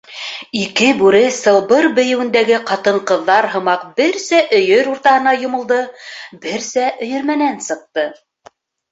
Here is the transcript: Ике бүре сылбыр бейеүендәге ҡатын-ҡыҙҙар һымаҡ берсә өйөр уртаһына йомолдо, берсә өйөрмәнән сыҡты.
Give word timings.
Ике 0.59 0.85
бүре 0.99 1.19
сылбыр 1.39 1.87
бейеүендәге 1.97 2.55
ҡатын-ҡыҙҙар 2.69 3.47
һымаҡ 3.55 3.83
берсә 4.01 4.39
өйөр 4.59 4.89
уртаһына 4.93 5.33
йомолдо, 5.43 5.77
берсә 6.47 6.87
өйөрмәнән 7.09 7.61
сыҡты. 7.67 8.07